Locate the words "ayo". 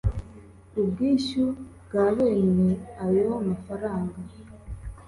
3.05-3.29